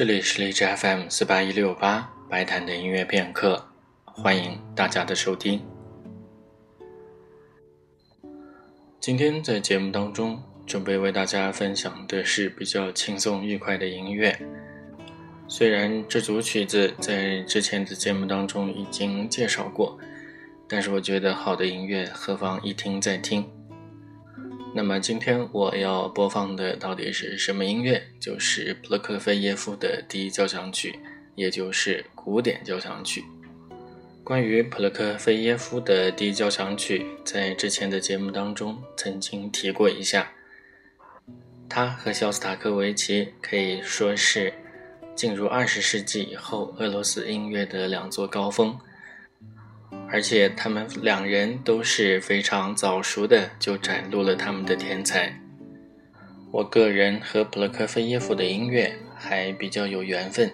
[0.00, 3.62] 这里是荔枝 FM 四八一六八白谈的音乐片刻，
[4.06, 5.60] 欢迎大家的收听。
[8.98, 14.34] 今天在节目当中，准备为大家分享的是比较轻松愉快的音乐。
[15.46, 19.98] 虽然这组曲子在之前的节目当中已经介绍过，
[20.66, 23.46] 但是我觉得好的音乐何妨一听再听。
[24.72, 28.00] 那么今天我要播放的到底是什么音乐？
[28.20, 30.98] 就是普罗科菲耶夫的第一交响曲，
[31.34, 33.24] 也就是古典交响曲。
[34.22, 40.30] 关于普罗科菲耶夫的第一交响曲，在之前的节目当中曾经提过一下。
[41.68, 44.52] 他和肖斯塔科维奇可以说是
[45.16, 48.78] 进入二十世纪以后俄罗斯音乐的两座高峰。
[50.08, 55.32] 而且他们两人都是非常早熟的，就展露了他们的天才。
[56.50, 60.50] 我个人和普罗科菲耶夫的音乐还比较有缘分，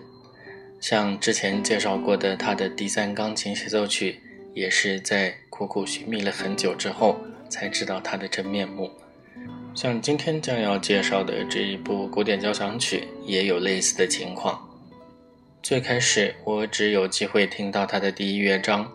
[0.78, 4.20] 像之前介绍过的他的第三钢琴协奏曲，
[4.52, 8.90] 也是在苦苦寻觅了很久之后才知道他的真面目。
[9.74, 14.68] 像今天将要介绍的这一部古典交响曲，也有类似的情况。
[15.62, 18.92] 最开始我只有机会听到他的第一乐章。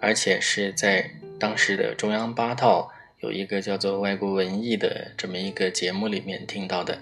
[0.00, 6.98] 而且是在当时的中央八套有一个叫做《外国文艺》的这么一个节目里面听到的。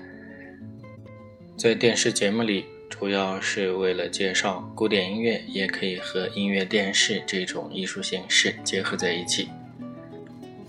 [1.57, 9.49] 在电视节目里，主要是为了介绍古典音乐也可以和音乐电视这种艺术形式结合在一起。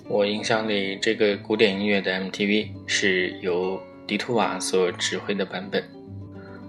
[0.10, 5.84] 我印象里，这个古典音乐的 MTV 是由迪图瓦所指挥的版本，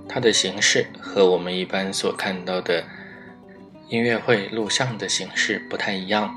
[0.09, 2.85] 它的形式和我们一般所看到的。
[3.89, 6.35] 音乐会录像的形式不太一样，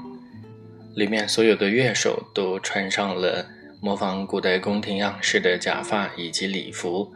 [0.96, 3.46] 里面所有的乐手都穿上了
[3.82, 7.12] 模仿古代宫廷样式的假发以及礼服，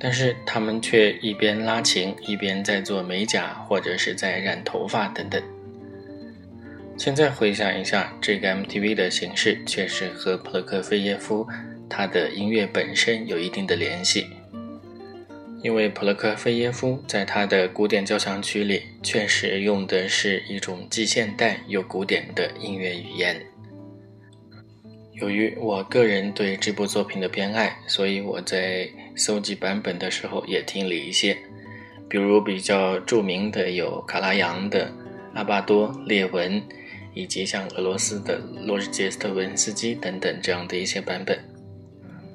[0.00, 5.40] 但是他们却一边拉琴一边在做美甲或者是在染头发等等。
[6.96, 11.46] 现在回想一下，这个 MTV 的形式确实和普罗科菲耶夫
[11.88, 14.26] 他的音乐本身有一定的联系。
[15.62, 23.40] 因为普罗科菲耶夫在他的古典交响曲里确实用的是一种既现代又古典的音乐语言。
[25.12, 31.36] 由于我个人对这部作品的偏爱，所以我在搜集版本的时候也听了一些，
[32.08, 34.90] 比如比较著名的有卡拉扬的、
[35.34, 36.62] 阿巴多、列文，
[37.12, 41.38] 以及像俄罗斯的罗日杰斯特文斯基等等这样的一些版本。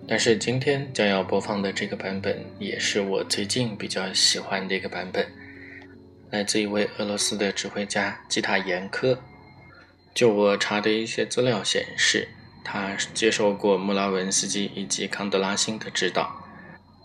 [0.07, 5.25] 但是今天将要播放的这个版本，也是我最近比较喜欢的一个版本，
[6.29, 9.19] 来自一位俄罗斯的指挥家吉塔延科。
[10.13, 12.27] 就我查的一些资料显示，
[12.63, 16.45] 他接受过穆拉文斯基以及康德拉辛的指导，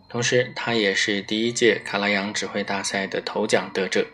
[0.09, 4.07] 同时他也是第一届卡拉扬指挥大赛的头奖得者。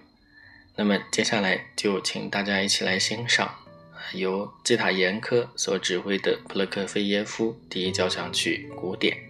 [0.76, 3.65] 那么接下来就请大家一起来欣赏。
[4.14, 9.25] 由吉塔延科所指挥的普罗科菲耶夫第一交响曲古典。